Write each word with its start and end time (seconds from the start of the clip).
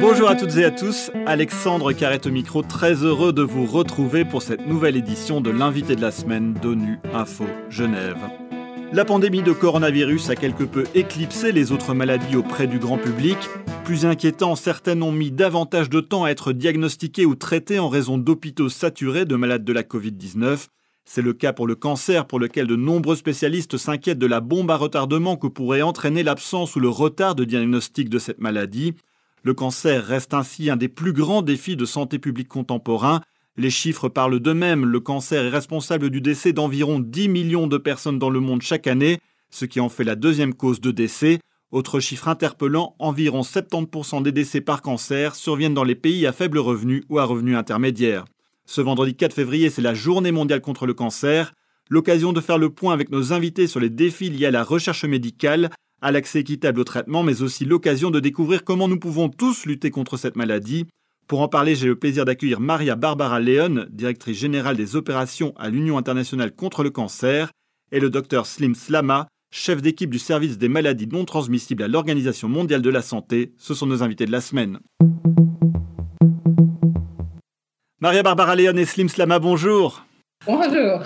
Bonjour 0.00 0.28
à 0.28 0.36
toutes 0.36 0.56
et 0.56 0.64
à 0.64 0.70
tous, 0.70 1.10
Alexandre 1.26 1.92
Carrette 1.92 2.26
au 2.26 2.30
micro, 2.30 2.62
très 2.62 2.94
heureux 3.04 3.32
de 3.32 3.42
vous 3.42 3.66
retrouver 3.66 4.24
pour 4.24 4.42
cette 4.42 4.66
nouvelle 4.66 4.96
édition 4.96 5.40
de 5.40 5.50
l'invité 5.50 5.96
de 5.96 6.00
la 6.00 6.10
semaine 6.10 6.54
d'ONU 6.54 6.98
Info 7.12 7.44
Genève. 7.70 8.18
La 8.92 9.04
pandémie 9.04 9.42
de 9.42 9.52
coronavirus 9.52 10.30
a 10.30 10.36
quelque 10.36 10.64
peu 10.64 10.84
éclipsé 10.94 11.52
les 11.52 11.72
autres 11.72 11.94
maladies 11.94 12.36
auprès 12.36 12.66
du 12.66 12.78
grand 12.78 12.98
public. 12.98 13.38
Plus 13.84 14.06
inquiétant, 14.06 14.56
certaines 14.56 15.02
ont 15.02 15.12
mis 15.12 15.30
davantage 15.30 15.90
de 15.90 16.00
temps 16.00 16.24
à 16.24 16.30
être 16.30 16.52
diagnostiquées 16.52 17.26
ou 17.26 17.34
traitées 17.34 17.78
en 17.78 17.88
raison 17.88 18.18
d'hôpitaux 18.18 18.68
saturés 18.68 19.24
de 19.24 19.36
malades 19.36 19.64
de 19.64 19.72
la 19.72 19.82
Covid-19. 19.82 20.68
C'est 21.04 21.22
le 21.22 21.34
cas 21.34 21.52
pour 21.52 21.66
le 21.66 21.74
cancer, 21.74 22.26
pour 22.26 22.40
lequel 22.40 22.66
de 22.66 22.76
nombreux 22.76 23.16
spécialistes 23.16 23.76
s'inquiètent 23.76 24.18
de 24.18 24.26
la 24.26 24.40
bombe 24.40 24.70
à 24.70 24.76
retardement 24.76 25.36
que 25.36 25.46
pourrait 25.46 25.82
entraîner 25.82 26.22
l'absence 26.22 26.76
ou 26.76 26.80
le 26.80 26.88
retard 26.88 27.34
de 27.34 27.44
diagnostic 27.44 28.08
de 28.08 28.18
cette 28.18 28.40
maladie. 28.40 28.94
Le 29.42 29.52
cancer 29.52 30.04
reste 30.04 30.32
ainsi 30.32 30.70
un 30.70 30.76
des 30.76 30.88
plus 30.88 31.12
grands 31.12 31.42
défis 31.42 31.76
de 31.76 31.84
santé 31.84 32.18
publique 32.18 32.48
contemporain. 32.48 33.20
Les 33.56 33.70
chiffres 33.70 34.08
parlent 34.08 34.40
d'eux-mêmes. 34.40 34.86
Le 34.86 35.00
cancer 35.00 35.44
est 35.44 35.50
responsable 35.50 36.08
du 36.08 36.22
décès 36.22 36.54
d'environ 36.54 36.98
10 36.98 37.28
millions 37.28 37.66
de 37.66 37.76
personnes 37.76 38.18
dans 38.18 38.30
le 38.30 38.40
monde 38.40 38.62
chaque 38.62 38.86
année, 38.86 39.20
ce 39.50 39.66
qui 39.66 39.80
en 39.80 39.90
fait 39.90 40.04
la 40.04 40.16
deuxième 40.16 40.54
cause 40.54 40.80
de 40.80 40.90
décès. 40.90 41.38
Autre 41.70 42.00
chiffre 42.00 42.28
interpellant, 42.28 42.96
environ 42.98 43.42
70% 43.42 44.22
des 44.22 44.32
décès 44.32 44.62
par 44.62 44.80
cancer 44.80 45.34
surviennent 45.34 45.74
dans 45.74 45.84
les 45.84 45.94
pays 45.94 46.26
à 46.26 46.32
faible 46.32 46.58
revenu 46.58 47.04
ou 47.10 47.18
à 47.18 47.24
revenu 47.24 47.56
intermédiaire. 47.56 48.24
Ce 48.66 48.80
vendredi 48.80 49.14
4 49.14 49.34
février, 49.34 49.68
c'est 49.68 49.82
la 49.82 49.94
journée 49.94 50.32
mondiale 50.32 50.60
contre 50.60 50.86
le 50.86 50.94
cancer, 50.94 51.52
l'occasion 51.90 52.32
de 52.32 52.40
faire 52.40 52.58
le 52.58 52.70
point 52.70 52.94
avec 52.94 53.10
nos 53.10 53.32
invités 53.32 53.66
sur 53.66 53.78
les 53.78 53.90
défis 53.90 54.30
liés 54.30 54.46
à 54.46 54.50
la 54.50 54.64
recherche 54.64 55.04
médicale, 55.04 55.70
à 56.00 56.10
l'accès 56.10 56.40
équitable 56.40 56.80
au 56.80 56.84
traitement, 56.84 57.22
mais 57.22 57.42
aussi 57.42 57.64
l'occasion 57.64 58.10
de 58.10 58.20
découvrir 58.20 58.64
comment 58.64 58.88
nous 58.88 58.98
pouvons 58.98 59.28
tous 59.28 59.66
lutter 59.66 59.90
contre 59.90 60.16
cette 60.16 60.36
maladie. 60.36 60.86
Pour 61.26 61.40
en 61.40 61.48
parler, 61.48 61.74
j'ai 61.74 61.86
le 61.86 61.96
plaisir 61.96 62.24
d'accueillir 62.24 62.60
Maria 62.60 62.96
Barbara 62.96 63.38
Leon, 63.38 63.86
directrice 63.90 64.38
générale 64.38 64.76
des 64.76 64.96
opérations 64.96 65.54
à 65.56 65.68
l'Union 65.68 65.98
internationale 65.98 66.52
contre 66.52 66.82
le 66.82 66.90
cancer, 66.90 67.50
et 67.92 68.00
le 68.00 68.10
docteur 68.10 68.46
Slim 68.46 68.74
Slama, 68.74 69.28
chef 69.50 69.82
d'équipe 69.82 70.10
du 70.10 70.18
service 70.18 70.58
des 70.58 70.68
maladies 70.68 71.06
non 71.06 71.24
transmissibles 71.24 71.82
à 71.82 71.88
l'Organisation 71.88 72.48
mondiale 72.48 72.82
de 72.82 72.90
la 72.90 73.02
santé. 73.02 73.54
Ce 73.58 73.74
sont 73.74 73.86
nos 73.86 74.02
invités 74.02 74.26
de 74.26 74.32
la 74.32 74.40
semaine. 74.40 74.80
Maria 78.04 78.22
Barbara 78.22 78.54
Léon 78.54 78.76
et 78.76 78.84
Slim 78.84 79.08
Slama, 79.08 79.38
bonjour. 79.38 80.04
Bonjour. 80.46 81.00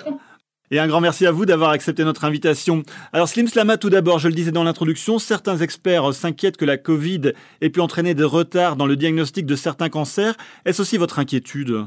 Et 0.73 0.81
un 0.81 0.89
grand 0.89 1.01
merci 1.01 1.27
à 1.27 1.31
vous 1.31 1.47
d'avoir 1.47 1.71
accepté 1.71 2.03
notre 2.03 2.25
invitation. 2.25 2.83
Alors 3.13 3.29
Slim 3.29 3.47
Slama, 3.47 3.77
tout 3.77 3.89
d'abord, 3.89 4.19
je 4.19 4.27
le 4.27 4.35
disais 4.35 4.51
dans 4.51 4.65
l'introduction, 4.65 5.21
certains 5.21 5.59
experts 5.59 6.13
s'inquiètent 6.13 6.57
que 6.57 6.65
la 6.65 6.77
Covid 6.77 7.35
ait 7.61 7.71
pu 7.71 7.81
entraîner 7.81 8.15
des 8.15 8.25
retards 8.25 8.75
dans 8.75 8.87
le 8.87 8.97
diagnostic 8.97 9.47
de 9.47 9.55
certains 9.55 9.91
cancers. 9.91 10.35
Est-ce 10.65 10.83
aussi 10.83 10.97
votre 10.97 11.21
inquiétude? 11.21 11.87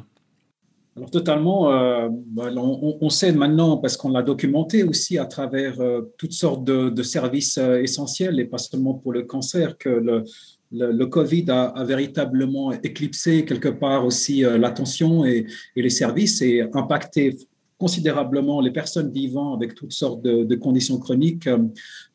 Alors 0.96 1.10
totalement, 1.10 1.74
euh, 1.74 2.08
bah, 2.10 2.50
on, 2.56 3.10
sait 3.10 3.34
maintenant, 3.34 3.78
parce 3.78 3.98
qu'on 3.98 4.12
l'a 4.12 4.24
documenté 4.24 4.84
aussi 4.84 5.18
à 5.18 5.26
travers 5.26 5.82
euh, 5.82 6.14
toutes 6.18 6.34
sortes 6.34 6.64
de, 6.64 7.04
services 7.04 7.58
euh, 7.58 7.82
essentiels, 7.82 8.40
et 8.40 8.46
pas 8.46 8.58
seulement 8.58 8.94
pour 8.94 9.12
le 9.12 9.24
cancer, 9.24 9.78
que 9.78 9.90
le, 9.90 10.24
le, 10.72 11.06
Covid 11.06 11.46
a, 11.50 11.84
véritablement 11.84 12.72
éclipsé 12.72 13.46
quelque 13.46 13.70
part 13.70 14.06
aussi 14.06 14.46
euh, 14.46 14.58
l'attention 14.58 15.26
et, 15.26 15.46
les 15.76 15.90
services 15.90 16.42
et 16.42 16.64
impacté 16.74 17.38
considérablement 17.78 18.62
les 18.62 18.72
personnes 18.72 19.12
vivant 19.12 19.56
avec 19.56 19.74
toutes 19.74 19.92
sortes 19.92 20.22
de, 20.22 20.56
conditions 20.56 21.00
chroniques 21.00 21.48
euh, 21.48 21.58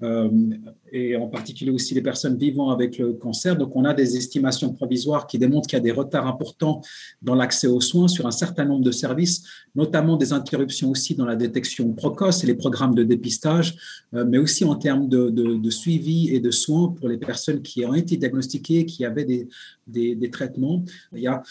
euh, 0.03 0.31
et 0.93 1.17
en 1.17 1.29
particulier 1.29 1.71
aussi 1.71 1.95
les 1.95 2.03
personnes 2.03 2.37
vivant 2.37 2.71
avec 2.71 2.99
le 2.99 3.13
cancer. 3.13 3.57
Donc, 3.57 3.75
on 3.75 3.85
a 3.85 3.95
des 3.95 4.17
estimations 4.17 4.73
provisoires 4.73 5.27
qui 5.27 5.39
démontrent 5.39 5.69
qu'il 5.69 5.77
y 5.77 5.81
a 5.81 5.85
des 5.85 5.93
retards 5.93 6.27
importants 6.27 6.81
dans 7.23 7.35
l'accès 7.35 7.67
aux 7.67 7.81
soins 7.81 8.09
sur 8.09 8.27
un 8.27 8.31
certain 8.31 8.65
nombre 8.65 8.85
de 8.85 8.91
services, 8.91 9.45
notamment 9.75 10.17
des 10.17 10.33
interruptions 10.33 10.91
aussi 10.91 11.15
dans 11.15 11.27
la 11.27 11.37
détection 11.37 11.93
précoce 11.93 12.45
et 12.45 12.47
les 12.47 12.55
programmes 12.55 12.95
de 12.95 13.03
dépistage, 13.03 13.77
euh, 14.15 14.25
mais 14.27 14.39
aussi 14.39 14.65
en 14.65 14.77
termes 14.77 15.09
de, 15.09 15.71
suivi 15.71 16.35
et 16.35 16.41
de 16.41 16.51
soins 16.51 16.95
pour 16.97 17.09
les 17.09 17.19
personnes 17.19 17.63
qui 17.63 17.85
ont 17.85 17.95
été 17.95 18.17
diagnostiquées, 18.17 18.87
qui 18.87 19.05
avaient 19.05 19.25
des, 19.25 19.49
des, 19.87 20.31
traitements. 20.31 20.85
Il 21.13 21.21
y 21.21 21.27
a 21.27 21.43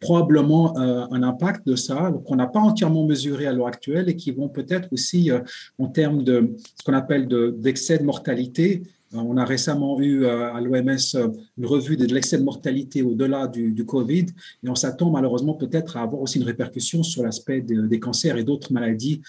probablement 0.00 0.78
euh, 0.78 1.06
un 1.10 1.22
impact 1.22 1.66
de 1.66 1.76
ça 1.76 2.12
qu'on 2.26 2.36
n'a 2.36 2.46
pas 2.46 2.60
entièrement 2.60 3.06
mesuré 3.06 3.46
à 3.46 3.52
l'heure 3.52 3.66
actuelle 3.66 4.08
et 4.08 4.16
qui 4.16 4.30
vont 4.30 4.48
peut-être 4.48 4.88
aussi, 4.92 5.30
euh, 5.30 5.40
en 5.78 5.86
termes 5.86 6.22
de 6.22 6.54
ce 6.78 6.84
qu'on 6.84 6.92
appelle 6.92 7.26
d'excès 7.58 7.98
de, 7.98 8.04
mortalité, 8.04 8.82
on 9.14 9.36
a 9.36 9.44
récemment 9.44 10.00
eu 10.00 10.26
à 10.26 10.60
l'OMS 10.60 11.32
une 11.58 11.66
revue 11.66 11.96
de 11.96 12.12
l'excès 12.12 12.38
de 12.38 12.42
mortalité 12.42 13.02
au-delà 13.02 13.46
du, 13.46 13.84
Covid 13.84 14.26
et 14.62 14.68
on 14.68 14.74
s'attend 14.74 15.10
malheureusement 15.10 15.54
peut-être 15.54 15.96
à 15.96 16.02
avoir 16.02 16.22
aussi 16.22 16.38
une 16.38 16.44
répercussion 16.44 17.02
sur 17.02 17.22
l'aspect 17.22 17.60
des 17.60 18.00
cancers 18.00 18.36
et 18.36 18.44
d'autres 18.44 18.72
maladies 18.72 19.20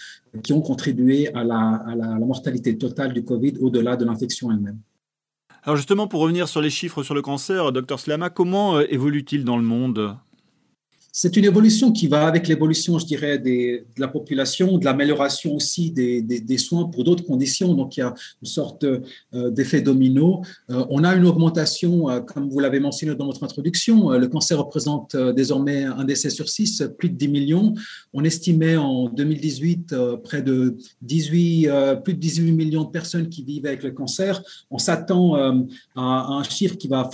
qui 0.42 0.52
ont 0.52 0.60
contribué 0.60 1.32
à 1.34 1.44
la, 1.44 1.82
à 1.86 1.94
la 1.94 2.18
mortalité 2.18 2.76
totale 2.76 3.12
du 3.12 3.24
Covid 3.24 3.54
au-delà 3.60 3.96
de 3.96 4.04
l'infection 4.04 4.50
elle-même. 4.50 4.78
Alors 5.62 5.76
justement, 5.76 6.06
pour 6.06 6.20
revenir 6.20 6.46
sur 6.46 6.62
les 6.62 6.70
chiffres 6.70 7.02
sur 7.02 7.14
le 7.14 7.22
cancer, 7.22 7.72
docteur 7.72 7.98
Slama, 7.98 8.30
comment 8.30 8.80
évolue-t-il 8.80 9.44
dans 9.44 9.56
le 9.56 9.64
monde? 9.64 10.16
C'est 11.18 11.34
une 11.38 11.46
évolution 11.46 11.92
qui 11.92 12.08
va 12.08 12.26
avec 12.26 12.46
l'évolution, 12.46 12.98
je 12.98 13.06
dirais, 13.06 13.38
de 13.38 13.86
la 13.96 14.06
population, 14.06 14.76
de 14.76 14.84
l'amélioration 14.84 15.54
aussi 15.54 15.90
des, 15.90 16.58
soins 16.58 16.84
pour 16.84 17.04
d'autres 17.04 17.24
conditions. 17.24 17.72
Donc, 17.72 17.96
il 17.96 18.00
y 18.00 18.02
a 18.02 18.12
une 18.42 18.46
sorte 18.46 18.84
euh, 18.84 19.50
d'effet 19.50 19.80
domino. 19.80 20.42
Euh, 20.68 20.84
on 20.90 21.04
a 21.04 21.14
une 21.14 21.24
augmentation, 21.24 22.10
euh, 22.10 22.20
comme 22.20 22.50
vous 22.50 22.60
l'avez 22.60 22.80
mentionné 22.80 23.14
dans 23.14 23.24
votre 23.24 23.42
introduction. 23.42 24.10
le 24.10 24.28
cancer 24.28 24.58
représente 24.58 25.16
désormais 25.34 25.84
un 25.84 26.04
décès 26.04 26.28
sur 26.28 26.50
six, 26.50 26.82
plus 26.98 27.08
de 27.08 27.14
10 27.14 27.28
millions. 27.28 27.72
On 28.12 28.22
estimait 28.22 28.76
en 28.76 29.08
2018 29.08 29.94
près 30.22 30.42
de 30.42 30.76
18, 31.00 31.70
plus 32.04 32.12
de 32.12 32.20
18 32.20 32.52
millions 32.52 32.84
de 32.84 32.90
personnes 32.90 33.30
qui 33.30 33.42
vivent 33.42 33.64
avec 33.64 33.82
le 33.82 33.92
cancer. 33.92 34.42
On 34.70 34.76
s'attend 34.76 35.34
à, 35.34 35.54
un 35.94 36.42
chiffre 36.42 36.76
qui 36.76 36.88
va 36.88 37.08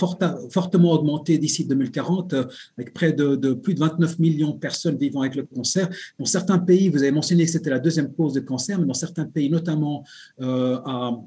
fortement 0.51 0.91
augmenter 0.91 1.37
d'ici 1.37 1.63
2040, 1.63 2.33
avec 2.77 2.93
près 2.93 3.13
de, 3.13 3.37
de 3.37 3.53
plus 3.53 3.73
de 3.73 3.79
20 3.79 3.92
29 3.93 4.19
millions 4.19 4.51
de 4.51 4.57
personnes 4.59 4.97
vivant 4.97 5.21
avec 5.21 5.35
le 5.35 5.43
cancer. 5.43 5.89
Dans 6.19 6.25
certains 6.25 6.59
pays, 6.59 6.89
vous 6.89 7.01
avez 7.01 7.11
mentionné 7.11 7.45
que 7.45 7.51
c'était 7.51 7.69
la 7.69 7.79
deuxième 7.79 8.11
cause 8.13 8.33
de 8.33 8.39
cancer, 8.39 8.79
mais 8.79 8.85
dans 8.85 8.93
certains 8.93 9.25
pays, 9.25 9.49
notamment 9.49 10.03
euh, 10.41 10.77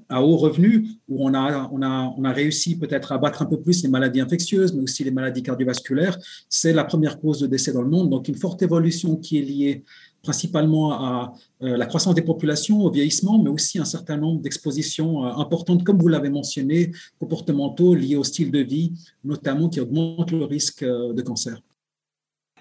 à, 0.08 0.22
haut 0.22 0.36
revenu, 0.36 0.88
où 1.08 1.26
on 1.26 1.34
a, 1.34 1.68
on 1.72 1.82
a, 2.24 2.32
réussi 2.32 2.76
peut-être 2.76 3.12
à 3.12 3.18
battre 3.18 3.42
un 3.42 3.46
peu 3.46 3.60
plus 3.60 3.82
les 3.82 3.88
maladies 3.88 4.20
infectieuses, 4.20 4.74
mais 4.74 4.82
aussi 4.82 5.04
les 5.04 5.10
maladies 5.10 5.42
cardiovasculaires, 5.42 6.18
c'est 6.48 6.72
la 6.72 6.84
première 6.84 7.18
cause 7.18 7.40
de 7.40 7.46
décès 7.46 7.72
dans 7.72 7.82
le 7.82 7.88
monde. 7.88 8.10
Donc, 8.10 8.28
une 8.28 8.34
forte 8.34 8.62
évolution 8.62 9.16
qui 9.16 9.38
est 9.38 9.42
liée 9.42 9.84
principalement 10.22 10.92
à 10.92 11.32
euh, 11.62 11.76
la 11.76 11.86
croissance 11.86 12.14
des 12.14 12.22
populations, 12.22 12.82
au 12.82 12.90
vieillissement, 12.90 13.40
mais 13.40 13.48
aussi 13.48 13.78
un 13.78 13.84
certain 13.84 14.16
nombre 14.16 14.40
d'expositions 14.42 15.24
euh, 15.24 15.30
importantes, 15.36 15.84
comme 15.84 15.98
vous 15.98 16.08
l'avez 16.08 16.30
mentionné, 16.30 16.90
comportementaux 17.20 17.94
liés 17.94 18.16
au 18.16 18.24
style 18.24 18.50
de 18.50 18.58
vie, 18.58 18.92
notamment 19.24 19.68
qui 19.68 19.80
augmentent 19.80 20.32
le 20.32 20.44
risque 20.44 20.84
de 20.84 21.22
cancer. 21.22 21.60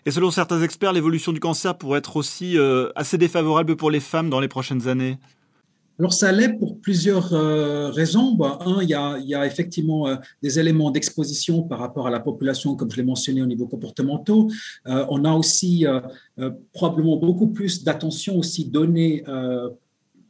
Et 0.07 0.11
selon 0.11 0.29
certains 0.29 0.61
experts, 0.61 0.93
l'évolution 0.93 1.31
du 1.31 1.39
cancer 1.39 1.77
pourrait 1.77 1.97
être 1.97 2.16
aussi 2.16 2.57
euh, 2.57 2.89
assez 2.95 3.17
défavorable 3.17 3.75
pour 3.75 3.89
les 3.89 3.99
femmes 3.99 4.29
dans 4.29 4.39
les 4.39 4.47
prochaines 4.47 4.88
années. 4.88 5.17
Alors 5.97 6.13
ça 6.13 6.31
l'est 6.31 6.53
pour 6.53 6.79
plusieurs 6.79 7.33
euh, 7.33 7.89
raisons. 7.89 8.33
Bah, 8.35 8.59
un, 8.66 8.83
il 8.83 8.89
y, 8.89 8.93
a, 8.93 9.45
effectivement 9.47 10.07
euh, 10.07 10.16
des 10.43 10.59
éléments 10.59 10.91
d'exposition 10.91 11.63
par 11.63 11.79
rapport 11.79 12.05
à 12.05 12.11
la 12.11 12.19
population, 12.19 12.75
comme 12.75 12.91
je 12.91 12.97
l'ai 12.97 13.03
mentionné 13.03 13.41
au 13.41 13.47
niveau 13.47 13.66
comportementaux. 13.66 14.51
on 14.85 15.25
a 15.25 15.33
aussi 15.33 15.85
probablement 16.73 17.17
beaucoup 17.17 17.47
plus 17.47 17.83
d'attention 17.83 18.37
aussi 18.37 18.66
donnée 18.69 19.23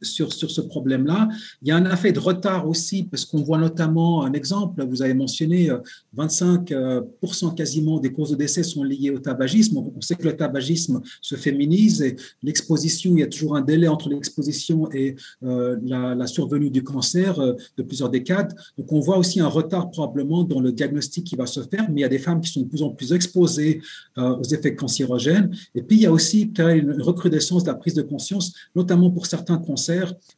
sur, 0.02 0.32
sur 0.32 0.50
ce 0.50 0.60
problème-là. 0.60 1.28
Il 1.62 1.68
y 1.68 1.70
a 1.70 1.76
un 1.76 1.90
effet 1.90 2.12
de 2.12 2.18
retard 2.18 2.68
aussi, 2.68 3.04
parce 3.04 3.24
qu'on 3.24 3.42
voit 3.42 3.58
notamment 3.58 4.24
un 4.24 4.32
exemple, 4.32 4.84
vous 4.84 5.02
avez 5.02 5.14
mentionné 5.14 5.70
25% 6.16 6.72
euh, 6.72 7.50
quasiment 7.56 7.98
des 7.98 8.12
causes 8.12 8.30
de 8.30 8.36
décès 8.36 8.62
sont 8.62 8.84
liées 8.84 9.10
au 9.10 9.18
tabagisme. 9.18 9.78
On 9.78 10.00
sait 10.00 10.14
que 10.14 10.24
le 10.24 10.36
tabagisme 10.36 11.00
se 11.20 11.36
féminise 11.36 12.02
et 12.02 12.16
l'exposition, 12.42 13.12
il 13.16 13.20
y 13.20 13.22
a 13.22 13.26
toujours 13.26 13.56
un 13.56 13.62
délai 13.62 13.88
entre 13.88 14.08
l'exposition 14.08 14.90
et 14.92 15.16
euh, 15.42 15.76
la, 15.82 16.26
survenue 16.26 16.70
du 16.70 16.82
cancer 16.82 17.38
euh, 17.38 17.54
de 17.76 17.82
plusieurs 17.82 18.10
décades. 18.10 18.54
Donc 18.76 18.92
on 18.92 19.00
voit 19.00 19.18
aussi 19.18 19.40
un 19.40 19.48
retard 19.48 19.90
probablement 19.90 20.44
dans 20.44 20.60
le 20.60 20.72
diagnostic 20.72 21.24
qui 21.24 21.36
va 21.36 21.46
se 21.46 21.60
faire, 21.60 21.88
mais 21.88 22.00
il 22.00 22.02
y 22.02 22.04
a 22.04 22.08
des 22.08 22.18
femmes 22.18 22.40
qui 22.40 22.50
sont 22.50 22.62
de 22.62 22.68
plus 22.68 22.82
en 22.82 22.90
plus 22.90 23.12
exposées 23.12 23.80
aux 24.16 24.42
effets 24.42 24.74
cancérogènes. 24.74 25.50
Et 25.74 25.82
puis 25.82 25.96
il 25.98 26.02
y 26.02 26.06
a 26.06 26.12
aussi 26.12 26.50
une 26.58 27.00
recrudescence 27.00 27.64
de 27.64 27.68
la 27.68 27.74
prise 27.74 27.94
de 27.94 28.02
conscience, 28.02 28.52
notamment 28.74 29.10
pour 29.10 29.26
certains 29.26 29.58
cancers 29.58 29.85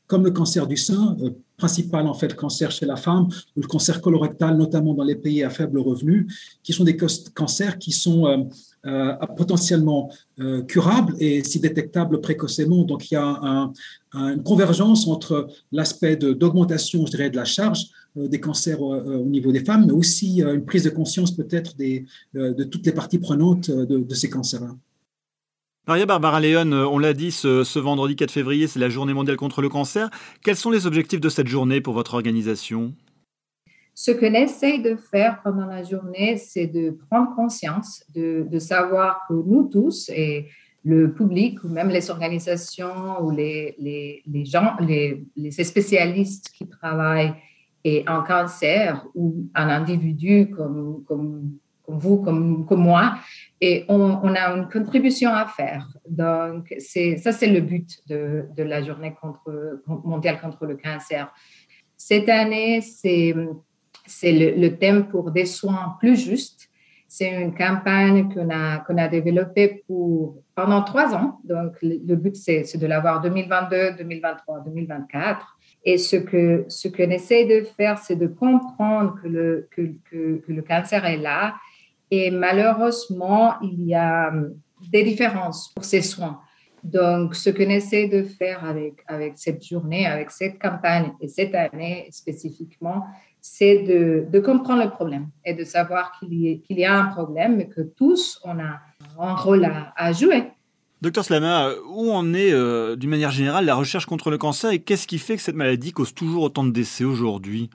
comme 0.07 0.25
le 0.25 0.31
cancer 0.31 0.67
du 0.67 0.77
sein, 0.77 1.17
euh, 1.23 1.31
principal 1.57 2.07
en 2.07 2.15
fait 2.15 2.35
cancer 2.35 2.71
chez 2.71 2.87
la 2.87 2.97
femme, 2.97 3.29
ou 3.57 3.61
le 3.61 3.67
cancer 3.67 4.01
colorectal, 4.01 4.57
notamment 4.57 4.95
dans 4.95 5.05
les 5.05 5.17
pays 5.17 5.43
à 5.43 5.51
faible 5.51 5.79
revenu, 5.79 6.27
qui 6.63 6.73
sont 6.73 6.85
des 6.85 6.97
cancers 6.97 7.79
qui 7.79 7.93
sont 7.93 8.49
euh, 8.87 9.15
potentiellement 9.37 10.11
curables 10.69 11.17
et 11.19 11.43
si 11.43 11.59
détectables 11.59 12.21
précocement. 12.21 12.85
Donc 12.85 13.11
il 13.11 13.15
y 13.15 13.17
a 13.17 13.73
une 14.15 14.43
convergence 14.45 15.09
entre 15.09 15.49
l'aspect 15.73 16.17
d'augmentation, 16.17 17.05
je 17.05 17.11
dirais, 17.11 17.29
de 17.29 17.37
la 17.37 17.45
charge 17.45 17.87
des 18.15 18.39
cancers 18.39 18.81
au 18.81 19.25
niveau 19.25 19.51
des 19.51 19.65
femmes, 19.65 19.87
mais 19.87 19.93
aussi 19.93 20.43
une 20.43 20.65
prise 20.65 20.85
de 20.85 20.91
conscience 20.91 21.33
peut-être 21.33 21.77
de 21.77 22.65
toutes 22.65 22.87
les 22.87 22.93
parties 22.93 23.19
prenantes 23.19 23.69
de 23.69 24.15
ces 24.15 24.31
cancers-là. 24.31 24.77
Maria 25.89 26.05
Barbara 26.05 26.39
Léon, 26.39 26.71
euh, 26.73 26.85
on 26.85 26.99
l'a 26.99 27.15
dit, 27.15 27.31
ce, 27.31 27.79
vendredi 27.79 28.15
4 28.15 28.31
février, 28.31 28.67
c'est 28.67 28.79
la 28.79 28.91
journée 28.91 29.15
mondiale 29.15 29.39
contre 29.39 29.63
le 29.63 29.71
cancer. 29.71 30.11
Quels 30.45 30.57
sont 30.57 30.71
les 30.71 30.87
objectifs 30.87 31.19
de 31.19 31.31
cette 31.31 31.47
journée 31.47 31.81
pour 31.81 31.95
votre 31.95 32.13
organisation? 32.13 32.93
Ce 33.95 34.11
que 34.11 34.27
essaye 34.27 34.83
de 34.83 34.97
faire 34.97 35.41
pendant 35.43 35.65
la 35.65 35.83
journée, 35.83 36.37
c'est 36.37 36.67
de 36.67 36.91
prendre 37.09 37.35
conscience, 37.35 38.05
de, 38.15 38.59
savoir 38.59 39.23
que 39.31 39.33
nous 39.33 39.67
tous, 39.73 40.11
et 40.11 40.49
le 40.85 41.11
public, 41.15 41.65
ou 41.65 41.69
même 41.69 41.89
les 41.89 42.11
organisations, 42.11 43.23
ou 43.23 43.31
les, 43.31 43.75
les, 43.79 44.45
gens, 44.45 44.77
les, 44.81 45.25
spécialistes 45.51 46.51
qui 46.51 46.69
travaillent 46.69 47.33
et 47.85 48.05
en 48.07 48.23
cancer, 48.23 49.07
ou 49.15 49.49
un 49.55 49.71
individu 49.71 50.51
comme, 50.55 51.03
comme, 51.07 51.53
comme 51.89 51.99
vous, 51.99 52.65
comme, 52.65 52.83
moi, 52.83 53.15
et 53.61 53.85
on, 53.89 54.35
a 54.35 54.57
une 54.57 54.69
contribution 54.69 55.31
à 55.33 55.47
faire. 55.47 55.89
Donc, 56.09 56.73
ça, 56.79 57.33
c'est 57.33 57.47
le 57.47 57.61
but 57.61 57.99
de, 58.07 58.45
la 58.59 58.83
journée 58.83 59.15
mondiale 59.87 60.41
contre 60.41 60.67
le 60.67 60.77
cancer. 60.77 61.33
Cette 61.97 62.29
année, 62.29 62.81
c'est 62.83 63.33
le, 63.35 64.61
le, 64.61 64.69
thème 64.77 65.09
pour 65.09 65.31
des 65.31 65.47
soins 65.47 65.97
plus 65.99 66.17
justes. 66.17 66.69
C'est 67.11 67.31
une 67.31 67.55
campagne 67.55 68.33
qu'on 68.33 68.51
a, 68.51 68.85
a 68.87 69.09
développée 69.09 69.83
pour, 69.87 70.43
pendant 70.55 70.83
trois 70.83 71.15
ans. 71.15 71.41
Donc, 71.43 71.73
le, 71.81 72.17
but, 72.17 72.37
c'est 72.37 72.77
de 72.77 72.87
l'avoir 72.87 73.23
2022, 73.23 73.95
2023, 73.99 74.61
2024. 74.61 75.57
Et 75.85 75.97
ce 75.97 76.17
que 76.17 76.67
ce 76.69 76.89
qu'on 76.89 77.11
essaie 77.11 77.47
de 77.47 77.65
faire, 77.77 77.97
c'est 77.97 78.17
de 78.17 78.27
comprendre 78.27 79.15
que 79.23 79.29
le, 79.29 79.69
que, 79.71 79.83
que 80.11 80.53
le 80.53 80.63
cancer 80.63 81.05
est 81.07 81.17
là 81.17 81.55
et 82.11 82.31
malheureusement, 82.31 83.55
il 83.63 83.85
y 83.85 83.95
a 83.95 84.29
hum, 84.29 84.55
des 84.91 85.03
différences 85.03 85.73
pour 85.75 85.85
ces 85.85 86.03
soins. 86.03 86.41
Donc, 86.85 87.35
ce 87.35 87.51
qu'on 87.51 87.69
essaie 87.69 88.09
de 88.09 88.23
faire 88.23 88.65
avec, 88.65 89.05
cette 89.37 89.65
journée, 89.65 90.07
avec 90.07 90.31
cette 90.31 90.61
campagne 90.61 91.13
et 91.21 91.29
cette 91.29 91.55
année 91.55 92.07
spécifiquement, 92.11 93.05
c'est 93.41 93.83
de, 93.83 94.41
comprendre 94.41 94.85
le 94.85 94.91
problème 94.91 95.29
et 95.45 95.55
de 95.55 95.65
savoir 95.65 96.13
qu'il 96.19 96.63
y, 96.71 96.85
a 96.85 96.95
un 96.95 97.07
problème, 97.07 97.57
mais 97.57 97.69
que 97.69 97.81
tous, 97.81 98.41
on 98.45 98.59
a 98.59 98.81
un 99.19 99.35
rôle 99.35 99.65
à, 99.65 99.93
à 99.97 100.13
jouer. 100.13 100.45
Docteur 101.01 101.25
Slama, 101.25 101.71
où 101.89 102.11
en 102.11 102.35
est 102.35 102.53
euh, 102.53 102.97
d'une 102.97 103.11
manière 103.11 103.31
générale 103.31 103.65
la 103.65 103.77
recherche 103.77 104.07
contre 104.07 104.31
le 104.31 104.39
cancer 104.39 104.71
et 104.71 104.81
qu'est-ce 104.81 105.07
qui 105.07 105.19
fait 105.19 105.37
que 105.37 105.43
cette 105.43 105.55
maladie 105.55 105.93
cause 105.93 106.13
toujours 106.13 106.43
autant 106.43 106.65
de 106.65 106.73
décès 106.73 107.05
aujourd'hui? 107.05 107.71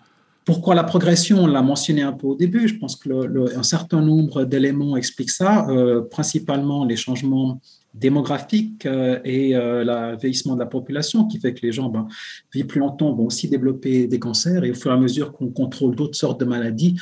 Pourquoi 0.46 0.76
la 0.76 0.84
progression 0.84 1.44
On 1.44 1.48
l'a 1.48 1.62
mentionné 1.62 2.02
un 2.02 2.12
peu 2.12 2.28
au 2.28 2.36
début. 2.36 2.68
Je 2.68 2.78
pense 2.78 2.96
qu'un 2.96 3.64
certain 3.64 4.02
nombre 4.02 4.44
d'éléments 4.44 4.98
expliquent 4.98 5.32
ça, 5.32 5.68
euh, 5.70 6.02
principalement 6.02 6.86
les 6.86 6.96
changements 6.96 7.62
démographiques 7.94 8.88
euh, 8.88 9.20
et 9.24 9.56
euh, 9.56 9.84
le 9.84 10.18
vieillissement 10.18 10.56
de 10.56 10.60
la 10.60 10.66
population 10.66 11.28
qui 11.28 11.40
fait 11.40 11.54
que 11.54 11.62
les 11.62 11.72
gens 11.72 11.90
ben, 11.90 12.08
vivent 12.52 12.66
plus 12.66 12.80
longtemps, 12.80 13.14
vont 13.14 13.28
aussi 13.28 13.48
développer 13.48 14.08
des 14.08 14.20
cancers 14.20 14.64
et 14.64 14.72
au 14.72 14.74
fur 14.74 14.92
et 14.92 14.96
à 14.96 14.98
mesure 14.98 15.32
qu'on 15.32 15.52
contrôle 15.52 15.96
d'autres 15.96 16.18
sortes 16.18 16.40
de 16.40 16.46
maladies, 16.46 17.00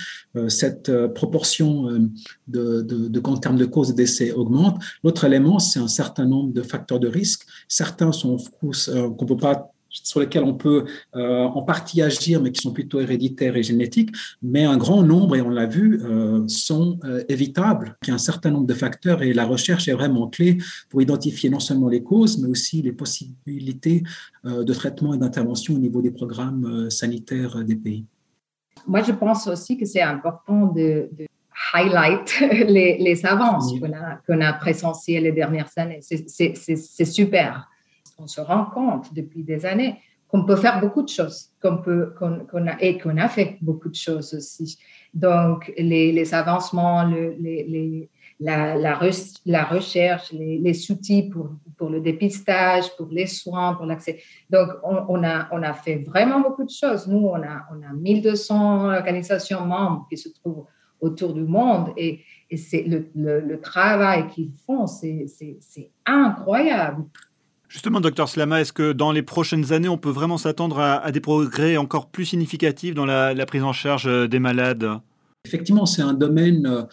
cette 0.50 0.92
proportion 1.14 1.88
de, 2.50 3.22
en 3.24 3.38
termes 3.38 3.58
de 3.58 3.66
causes 3.66 3.90
de 3.90 3.96
décès 3.96 4.34
augmente. 4.34 4.84
L'autre 5.02 5.24
élément, 5.24 5.60
c'est 5.60 5.80
un 5.80 5.88
certain 5.88 6.26
nombre 6.26 6.52
de 6.54 6.62
facteurs 6.62 7.00
de 7.00 7.08
risque. 7.08 7.44
Certains 7.70 8.12
sont 8.12 8.36
qu'on 8.60 8.68
ne 8.68 9.26
peut 9.26 9.38
pas 9.38 9.72
sur 9.92 10.20
lesquels 10.20 10.44
on 10.44 10.54
peut 10.54 10.86
euh, 11.16 11.44
en 11.44 11.62
partie 11.64 12.02
agir, 12.02 12.42
mais 12.42 12.52
qui 12.52 12.62
sont 12.62 12.72
plutôt 12.72 13.00
héréditaires 13.00 13.56
et 13.56 13.64
génétiques, 13.64 14.12
mais 14.42 14.64
un 14.64 14.78
grand 14.78 15.04
nombre, 15.04 15.36
et 15.36 15.42
on 15.42 15.50
l'a 15.50 15.66
vu, 15.66 16.02
euh, 16.04 16.48
sont 16.48 17.00
euh, 17.04 17.24
évitables. 17.28 17.98
Il 18.04 18.10
y 18.10 18.12
a 18.12 18.16
un 18.16 18.20
certain 18.20 18.52
nombre 18.52 18.68
de 18.68 18.74
facteurs 18.74 19.22
et 19.22 19.34
la 19.34 19.46
recherche 19.46 19.88
est 19.88 19.94
vraiment 19.94 20.28
clé 20.28 20.58
pour 20.90 21.02
identifier 21.02 21.50
non 21.50 21.60
seulement 21.60 21.90
les 21.90 22.04
causes, 22.04 22.40
mais 22.40 22.48
aussi 22.48 22.82
les 22.82 22.94
possibilités 22.94 24.04
de 24.44 24.74
traitement 24.74 25.14
et 25.14 25.18
d'intervention 25.18 25.76
au 25.76 25.78
niveau 25.78 26.02
des 26.02 26.12
programmes 26.12 26.90
sanitaires 26.90 27.64
des 27.64 27.76
pays. 27.76 28.06
Moi, 28.88 29.04
je 29.04 29.12
pense 29.12 29.48
aussi 29.48 29.78
que 29.78 29.86
c'est 29.86 30.02
important 30.02 30.68
de, 30.68 31.10
highlight 31.74 32.40
les, 32.68 32.98
les 32.98 33.26
avances 33.26 33.72
qu'on 33.80 33.94
a, 33.94 34.20
qu'on 34.26 34.42
a 34.42 34.54
présentées 34.54 35.20
les 35.20 35.32
dernières 35.32 35.70
années. 35.78 36.00
C'est 36.02 37.06
super 37.06 37.70
on 38.22 38.28
se 38.28 38.42
rend 38.42 38.66
compte 38.66 39.14
depuis 39.14 39.44
des 39.44 39.66
années 39.66 39.98
qu'on 40.28 40.46
peut 40.46 40.56
faire 40.56 40.80
beaucoup 40.80 41.02
de 41.02 41.10
choses, 41.10 41.50
qu'on 41.62 41.78
peut, 41.78 42.14
qu'on, 42.18 42.68
a, 42.68 42.82
et 42.82 42.98
qu'on 42.98 43.18
a 43.18 43.28
fait 43.28 43.58
beaucoup 43.62 43.90
de 43.90 43.96
choses 43.96 44.34
aussi. 44.34 44.78
Donc, 45.14 45.74
les, 45.78 46.34
avancements, 46.34 47.04
les, 47.04 48.10
la, 48.40 48.78
la, 48.78 48.96
recherche, 48.96 50.32
les, 50.32 50.92
outils 50.92 51.24
pour, 51.24 51.50
pour 51.78 51.90
le 51.90 52.00
dépistage, 52.00 52.96
pour 52.96 53.10
les 53.12 53.28
soins, 53.28 53.74
pour 53.74 53.86
l'accès. 53.86 54.22
Donc, 54.50 54.70
on, 54.84 55.22
a, 55.24 55.50
on 55.52 55.62
a 55.64 55.74
fait 55.74 55.98
vraiment 55.98 56.40
beaucoup 56.40 56.64
de 56.64 56.70
choses. 56.70 57.08
Nous, 57.08 57.28
on 57.28 57.36
a, 57.36 57.66
on 57.74 57.84
a 57.84 57.92
1200 57.94 58.86
organisations 58.86 59.66
membres 59.66 60.08
qui 60.10 60.18
se 60.18 60.30
trouvent 60.30 60.66
autour 61.02 61.34
du 61.34 61.44
monde 61.44 61.92
et, 61.98 62.22
et 62.50 62.58
c'est 62.58 62.84
le, 62.84 63.10
le, 63.16 63.60
travail 63.60 64.28
qu'ils 64.28 64.52
font, 64.66 64.86
c'est, 64.86 65.26
c'est 65.28 65.90
incroyable. 66.06 67.06
Justement, 67.72 68.02
docteur 68.02 68.28
Slama, 68.28 68.60
est-ce 68.60 68.74
que 68.74 68.92
dans 68.92 69.14
les 69.14 69.22
prochaines 69.22 69.72
années, 69.72 69.88
on 69.88 69.98
peut 69.98 70.10
vraiment 70.10 70.38
s'attendre 70.38 70.78
à, 70.80 71.10
des 71.14 71.22
progrès 71.22 71.78
encore 71.78 72.08
plus 72.08 72.26
significatifs 72.26 72.94
dans 72.94 73.06
la, 73.06 73.46
prise 73.46 73.64
en 73.64 73.72
charge 73.72 74.08
euh, 74.08 74.28
des 74.28 74.40
malades? 74.40 74.86
Effectivement, 75.46 75.86
c'est 75.86 76.02
un 76.02 76.12
domaine, 76.12 76.66
euh, 76.66 76.84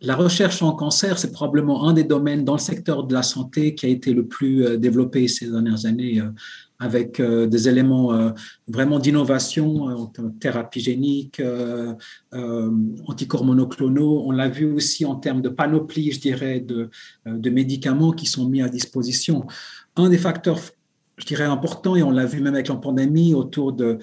la 0.00 0.14
recherche 0.14 0.62
en 0.62 0.72
cancer, 0.72 1.18
c'est 1.18 1.32
probablement 1.32 1.88
un 1.88 1.92
des 1.92 2.04
domaines 2.04 2.44
dans 2.44 2.54
le 2.54 2.60
secteur 2.60 3.04
de 3.04 3.14
la 3.14 3.22
santé 3.22 3.74
qui 3.74 3.86
a 3.86 3.88
été 3.88 4.12
le 4.12 4.26
plus 4.26 4.64
euh, 4.64 4.76
développé 4.76 5.28
ces 5.28 5.50
dernières 5.50 5.86
années 5.86 6.22
avec 6.78 7.22
des 7.22 7.68
éléments 7.70 8.34
vraiment 8.68 8.98
d'innovation 8.98 10.12
thérapie 10.40 10.80
génique, 10.80 11.40
anticorps 13.06 13.46
monoclonaux. 13.46 14.24
On 14.26 14.30
l'a 14.30 14.50
vu 14.50 14.70
aussi 14.70 15.06
en 15.06 15.14
termes 15.14 15.40
de 15.40 15.48
panoplie, 15.48 16.12
je 16.12 16.20
dirais, 16.20 16.60
de, 16.60 16.90
de 17.24 17.48
médicaments 17.48 18.12
qui 18.12 18.26
sont 18.26 18.46
mis 18.46 18.60
à 18.60 18.68
disposition 18.68 19.46
un 19.96 20.10
des 20.10 20.18
facteurs, 20.18 20.60
je 21.16 21.24
dirais, 21.24 21.44
importants, 21.44 21.96
et 21.96 22.02
on 22.02 22.10
l'a 22.10 22.26
vu 22.26 22.40
même 22.40 22.54
avec 22.54 22.68
la 22.68 22.76
pandémie, 22.76 23.34
autour 23.34 23.72
de, 23.72 23.98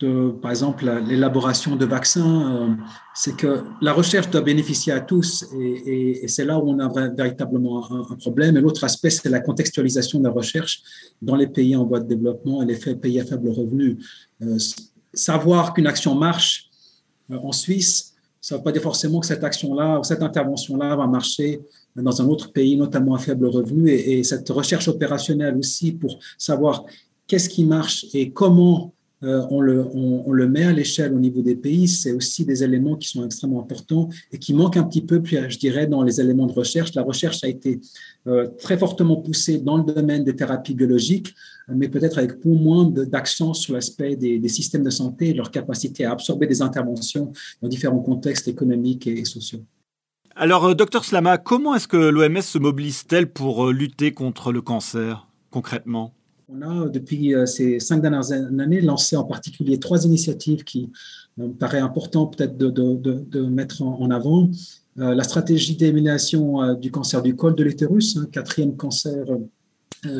par 0.00 0.50
exemple, 0.50 0.84
l'élaboration 1.06 1.76
de 1.76 1.84
vaccins, 1.84 2.56
euh, 2.56 2.74
c'est 3.14 3.36
que 3.36 3.62
la 3.80 3.92
recherche 3.92 4.28
doit 4.28 4.40
bénéficier 4.40 4.92
à 4.92 5.00
tous, 5.00 5.46
et, 5.58 6.26
c'est 6.28 6.44
là 6.44 6.58
où 6.58 6.68
on 6.68 6.78
a 6.78 6.88
véritablement 7.10 7.90
un, 7.92 8.16
problème. 8.16 8.56
Et 8.56 8.60
l'autre 8.60 8.84
aspect, 8.84 9.10
c'est 9.10 9.28
la 9.28 9.40
contextualisation 9.40 10.18
de 10.18 10.24
la 10.24 10.30
recherche 10.30 10.82
dans 11.22 11.36
les 11.36 11.46
pays 11.46 11.76
en 11.76 11.84
voie 11.84 12.00
de 12.00 12.08
développement 12.08 12.62
et 12.62 12.66
les 12.66 12.94
pays 12.96 13.20
à 13.20 13.24
faible 13.24 13.50
revenu. 13.50 13.98
Euh, 14.42 14.58
savoir 15.12 15.72
qu'une 15.74 15.86
action 15.86 16.14
marche 16.14 16.70
euh, 17.30 17.38
en 17.42 17.52
Suisse, 17.52 18.14
ça 18.40 18.54
ne 18.54 18.58
veut 18.58 18.64
pas 18.64 18.72
dire 18.72 18.82
forcément 18.82 19.20
que 19.20 19.26
cette 19.26 19.44
action-là 19.44 20.00
ou 20.00 20.04
cette 20.04 20.22
intervention-là 20.22 20.96
va 20.96 21.06
marcher 21.06 21.60
dans 21.96 22.20
un 22.20 22.26
autre 22.26 22.52
pays, 22.52 22.76
notamment 22.76 23.14
à 23.14 23.18
faible 23.18 23.46
revenu, 23.46 23.90
et, 23.90 24.22
cette 24.24 24.48
recherche 24.50 24.88
opérationnelle 24.88 25.56
aussi 25.56 25.92
pour 25.92 26.18
savoir 26.36 26.84
qu'est-ce 27.26 27.48
qui 27.48 27.64
marche 27.64 28.06
et 28.12 28.30
comment 28.30 28.93
on, 29.50 29.60
le, 29.60 29.86
on, 29.94 30.32
le, 30.32 30.48
met 30.48 30.64
à 30.64 30.72
l'échelle 30.72 31.14
au 31.14 31.18
niveau 31.18 31.42
des 31.42 31.56
pays, 31.56 31.88
c'est 31.88 32.12
aussi 32.12 32.44
des 32.44 32.62
éléments 32.62 32.96
qui 32.96 33.08
sont 33.08 33.24
extrêmement 33.24 33.60
importants 33.60 34.08
et 34.32 34.38
qui 34.38 34.54
manquent 34.54 34.76
un 34.76 34.84
petit 34.84 35.02
peu, 35.02 35.22
puis 35.22 35.36
je 35.48 35.58
dirais, 35.58 35.86
dans 35.86 36.02
les 36.02 36.20
éléments 36.20 36.46
de 36.46 36.52
recherche. 36.52 36.94
La 36.94 37.02
recherche 37.02 37.42
a 37.44 37.48
été 37.48 37.80
euh, 38.26 38.48
très 38.58 38.78
fortement 38.78 39.16
poussée 39.16 39.58
dans 39.58 39.78
le 39.78 39.84
domaine 39.84 40.24
des 40.24 40.36
thérapies 40.36 40.74
biologiques, 40.74 41.34
mais 41.68 41.88
peut-être 41.88 42.18
avec 42.18 42.44
moins 42.44 42.84
d'accent 42.84 43.54
sur 43.54 43.74
l'aspect 43.74 44.16
des, 44.16 44.38
des, 44.38 44.48
systèmes 44.48 44.82
de 44.82 44.90
santé 44.90 45.30
et 45.30 45.34
leur 45.34 45.50
capacité 45.50 46.04
à 46.04 46.12
absorber 46.12 46.46
des 46.46 46.62
interventions 46.62 47.32
dans 47.62 47.68
différents 47.68 48.00
contextes 48.00 48.48
économiques 48.48 49.06
et 49.06 49.24
sociaux. 49.24 49.60
Alors, 50.36 50.64
euh, 50.64 50.74
docteur 50.74 51.04
Slama, 51.04 51.38
comment 51.38 51.74
est-ce 51.74 51.86
que 51.86 51.96
l'OMS 51.96 52.42
se 52.42 52.58
mobilise-t-elle 52.58 53.30
pour 53.30 53.68
euh, 53.68 53.72
lutter 53.72 54.12
contre 54.12 54.52
le 54.52 54.62
cancer, 54.62 55.28
concrètement? 55.50 56.12
On 56.48 56.62
a, 56.62 56.88
depuis 56.88 57.34
euh, 57.34 57.46
ces 57.46 57.80
cinq 57.80 58.02
dernières 58.02 58.32
années, 58.32 58.80
lancé 58.80 59.16
en 59.16 59.24
particulier 59.24 59.78
trois 59.78 60.04
initiatives 60.04 60.64
qui 60.64 60.90
me 61.36 61.48
paraît 61.48 61.78
important 61.78 62.26
peut-être 62.26 62.56
de, 62.56 63.40
mettre 63.46 63.82
en, 63.82 64.10
avant. 64.10 64.48
la 64.96 65.24
stratégie 65.24 65.76
d'élimination 65.76 66.74
du 66.74 66.90
cancer 66.90 67.22
du 67.22 67.34
col 67.34 67.56
de 67.56 67.64
l'utérus, 67.64 68.16
hein, 68.16 68.26
quatrième 68.30 68.76
cancer 68.76 69.24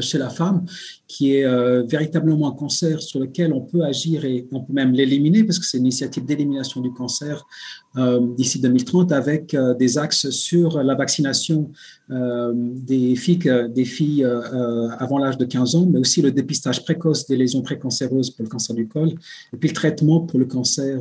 chez 0.01 0.19
la 0.19 0.31
femme, 0.31 0.65
qui 1.07 1.35
est 1.35 1.47
véritablement 1.87 2.49
un 2.49 2.55
cancer 2.55 3.01
sur 3.01 3.21
lequel 3.21 3.53
on 3.53 3.61
peut 3.61 3.83
agir 3.83 4.25
et 4.25 4.47
on 4.53 4.61
peut 4.61 4.73
même 4.73 4.93
l'éliminer 4.93 5.45
parce 5.45 5.59
que 5.59 5.67
c'est 5.67 5.79
une 5.79 5.85
initiative 5.85 6.25
d'élimination 6.25 6.81
du 6.81 6.93
cancer 6.93 7.47
d'ici 8.37 8.61
2030 8.61 9.13
avec 9.13 9.57
des 9.79 9.99
axes 9.99 10.31
sur 10.31 10.83
la 10.83 10.95
vaccination 10.95 11.71
des 12.09 13.17
filles, 13.17 13.69
des 13.75 13.85
filles 13.85 14.25
avant 14.99 15.19
l'âge 15.19 15.39
de 15.39 15.45
15 15.45 15.75
ans, 15.77 15.87
mais 15.87 15.99
aussi 15.99 16.21
le 16.23 16.33
dépistage 16.33 16.85
précoce 16.85 17.27
des 17.27 17.37
lésions 17.37 17.63
précancéreuses 17.63 18.31
pour 18.31 18.45
le 18.45 18.49
cancer 18.49 18.75
du 18.75 18.89
col, 18.89 19.11
et 19.53 19.57
puis 19.57 19.69
le 19.69 19.75
traitement 19.75 20.21
pour 20.21 20.39
le 20.39 20.47
cancer 20.47 20.99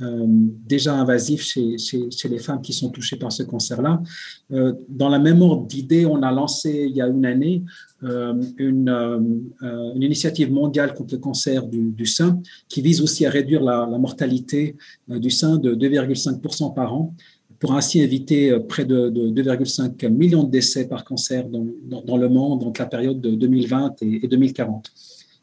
euh, 0.00 0.24
déjà 0.26 0.94
invasif 0.94 1.42
chez, 1.42 1.76
les 2.24 2.38
femmes 2.38 2.62
qui 2.62 2.72
sont 2.72 2.88
touchées 2.88 3.16
par 3.16 3.30
ce 3.30 3.42
cancer-là. 3.42 4.02
Euh, 4.50 4.72
dans 4.88 5.10
la 5.10 5.18
même 5.18 5.42
ordre 5.42 5.66
d'idée, 5.66 6.06
on 6.06 6.22
a 6.22 6.32
lancé 6.32 6.86
il 6.88 6.96
y 6.96 7.02
a 7.02 7.08
une 7.08 7.26
année 7.26 7.62
euh, 8.02 8.42
une, 8.56 9.52
initiative 9.96 10.50
mondiale 10.50 10.94
contre 10.94 11.14
le 11.14 11.20
cancer 11.20 11.66
du, 11.66 12.06
sein 12.06 12.40
qui 12.68 12.80
vise 12.80 13.02
aussi 13.02 13.26
à 13.26 13.30
réduire 13.30 13.62
la, 13.62 13.86
mortalité 13.86 14.76
du 15.08 15.30
sein 15.30 15.58
de 15.58 15.74
2,5% 15.74 16.74
par 16.74 16.94
an 16.94 17.14
pour 17.58 17.74
ainsi 17.74 18.00
éviter 18.00 18.58
près 18.68 18.84
de, 18.84 19.10
2,5 19.10 20.08
millions 20.08 20.42
de 20.42 20.50
décès 20.50 20.88
par 20.88 21.04
cancer 21.04 21.46
dans, 21.48 22.16
le 22.16 22.28
monde 22.28 22.64
entre 22.64 22.80
la 22.80 22.86
période 22.86 23.20
de 23.20 23.34
2020 23.34 24.02
et, 24.02 24.24
et 24.24 24.28
2040. 24.28 24.90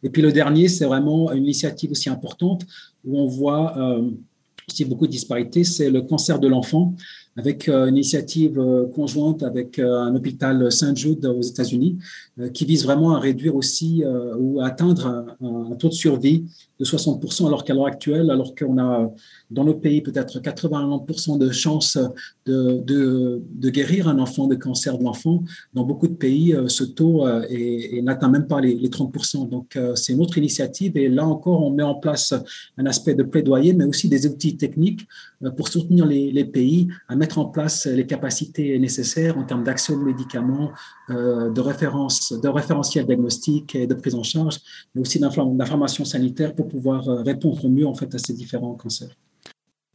Et 0.02 0.10
puis 0.10 0.22
le 0.22 0.32
dernier, 0.32 0.68
c'est 0.68 0.86
vraiment 0.86 1.32
une 1.32 1.44
initiative 1.44 1.92
aussi 1.92 2.10
importante 2.10 2.66
où 3.06 3.18
on 3.20 3.28
voit 3.28 3.76
aussi 4.72 4.86
beaucoup 4.86 5.08
de 5.08 5.12
disparités, 5.12 5.64
c'est 5.64 5.90
le 5.90 6.02
cancer 6.02 6.40
de 6.40 6.48
l'enfant, 6.48 6.96
avec 7.38 7.70
euh, 7.70 7.88
une 7.88 7.96
initiative 7.96 8.60
euh, 8.60 8.86
conjointe 8.88 9.44
avec 9.44 9.80
euh, 9.80 10.00
un 10.00 10.16
hôpital 10.16 10.72
Saint-Jude 10.72 11.26
aux 11.26 11.42
États-Unis, 11.42 11.98
qui 12.54 12.64
vise 12.64 12.86
vraiment 12.86 13.16
à 13.16 13.20
réduire 13.20 13.54
aussi 13.54 14.02
ou 14.38 14.62
à 14.62 14.68
atteindre 14.68 15.36
un, 15.42 15.76
taux 15.76 15.90
de 15.90 15.94
survie 15.94 16.46
de 16.80 16.86
60%, 16.86 17.46
alors 17.48 17.66
qu'à 17.66 17.74
l'heure 17.74 17.88
actuelle, 17.88 18.32
alors 18.32 18.56
qu'on 18.56 18.78
a 18.78 19.12
dans 19.52 19.66
nos 19.66 19.74
pays 19.74 20.00
peut-être 20.02 20.40
89% 20.40 21.38
de 21.38 21.52
chances 21.52 21.98
de, 22.46 22.80
de, 22.80 23.42
de, 23.56 23.70
guérir 23.70 24.08
un 24.08 24.20
enfant 24.20 24.48
de 24.48 24.56
cancer 24.56 24.98
de 24.98 25.04
l'enfant, 25.04 25.44
dans 25.74 25.84
beaucoup 25.84 26.08
de 26.08 26.14
pays, 26.14 26.56
ce 26.68 26.86
taux 26.86 27.28
n'atteint 28.02 28.30
même 28.30 28.48
pas 28.48 28.62
les, 28.62 28.74
les 28.74 28.88
30%. 28.88 29.50
Donc, 29.50 29.78
c'est 29.96 30.14
une 30.14 30.22
autre 30.22 30.38
initiative 30.38 30.96
et 30.96 31.10
là 31.10 31.26
encore, 31.26 31.62
on 31.62 31.72
met 31.72 31.84
en 31.84 31.96
place 31.96 32.34
un 32.78 32.86
aspect 32.86 33.16
de 33.16 33.24
plaidoyer, 33.24 33.74
mais 33.74 33.84
aussi 33.84 34.08
des 34.08 34.26
outils 34.26 34.56
techniques 34.56 35.02
pour 35.56 35.68
soutenir 35.68 36.06
les, 36.06 36.46
pays 36.46 36.88
mettre 37.20 37.38
en 37.38 37.46
place 37.46 37.86
les 37.86 38.08
capacités 38.08 38.80
nécessaires 38.80 39.38
en 39.38 39.44
termes 39.44 39.64
d'accès 39.64 39.92
aux 39.94 40.02
médicaments, 40.02 40.72
euh, 41.10 41.50
de, 41.50 41.62
référence, 41.62 42.32
de 42.32 42.48
référentiel 42.48 43.06
diagnostic 43.06 43.76
et 43.76 43.86
de 43.88 43.94
prise 43.94 44.16
en 44.16 44.24
charge, 44.24 44.58
mais 44.96 45.02
aussi 45.02 45.20
d'information 45.20 46.06
sanitaire 46.06 46.56
pour 46.56 46.70
pouvoir 46.70 47.08
euh, 47.10 47.22
répondre 47.22 47.64
au 47.66 47.70
mieux 47.70 47.86
en 47.86 47.94
fait, 47.94 48.16
à 48.16 48.18
ces 48.18 48.34
différents 48.34 48.74
cancers. 48.74 49.16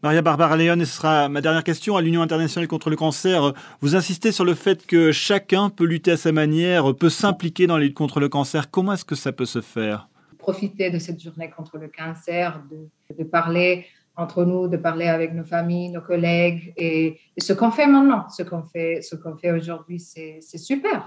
Maria 0.02 0.20
Barbara 0.20 0.54
Léon, 0.58 0.78
ce 0.80 0.84
sera 0.84 1.30
ma 1.30 1.40
dernière 1.40 1.64
question. 1.64 1.96
À 1.96 2.02
l'Union 2.02 2.20
internationale 2.20 2.68
contre 2.68 2.90
le 2.90 2.96
cancer, 2.96 3.54
vous 3.80 3.96
insistez 3.96 4.32
sur 4.32 4.44
le 4.44 4.52
fait 4.52 4.84
que 4.84 5.12
chacun 5.12 5.70
peut 5.70 5.86
lutter 5.86 6.10
à 6.10 6.18
sa 6.18 6.30
manière, 6.30 6.94
peut 6.94 7.08
s'impliquer 7.08 7.66
dans 7.66 7.78
la 7.78 7.84
lutte 7.84 7.94
contre 7.94 8.20
le 8.20 8.28
cancer. 8.28 8.70
Comment 8.70 8.92
est-ce 8.92 9.06
que 9.06 9.14
ça 9.14 9.32
peut 9.32 9.46
se 9.46 9.62
faire? 9.62 10.08
Profiter 10.36 10.90
de 10.90 10.98
cette 10.98 11.22
journée 11.22 11.50
contre 11.56 11.78
le 11.78 11.88
cancer, 11.88 12.62
de, 12.70 13.16
de 13.16 13.24
parler 13.24 13.86
entre 14.16 14.44
nous, 14.44 14.68
de 14.68 14.76
parler 14.76 15.06
avec 15.06 15.35
nos 15.35 15.44
familles, 15.44 15.90
nos 15.90 16.00
collègues. 16.00 16.73
Et, 16.76 17.18
ce 17.38 17.52
qu'on 17.52 17.71
fait 17.71 17.87
maintenant, 17.87 18.28
ce 18.28 18.42
qu'on 18.42 18.62
fait, 18.62 19.50
aujourd'hui, 19.50 19.99
c'est 19.99 20.40
super 20.59 21.04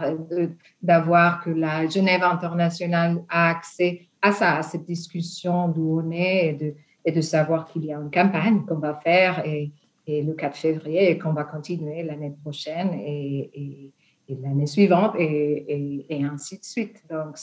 d'avoir 0.82 1.42
que 1.44 1.50
la 1.50 1.88
Genève 1.88 2.24
internationale 2.24 3.24
a 3.30 3.50
accès 3.50 4.08
à 4.22 4.32
ça, 4.32 4.58
à 4.58 4.64
cette 4.64 4.86
discussion 4.86 5.70
d'où 5.70 6.02
on 6.04 6.12
est 6.12 6.58
et 7.06 7.12
de, 7.12 7.22
savoir 7.22 7.66
qu'il 7.66 7.86
y 7.86 7.94
a 7.94 7.98
une 7.98 8.12
campagne 8.12 8.66
qu'on 8.66 8.80
va 8.80 8.96
faire 8.96 9.46
et, 9.46 9.72
le 10.10 10.34
4 10.34 10.56
février 10.56 11.12
et 11.12 11.18
qu'on 11.18 11.34
va 11.34 11.44
continuer 11.44 12.02
l'année 12.02 12.34
prochaine 12.42 12.94
et, 12.94 13.92
l'année 14.30 14.68
suivante 14.68 15.16
et, 15.18 16.06
ainsi 16.24 16.60
de 16.60 16.66
suite. 16.66 17.04
Donc, 17.10 17.38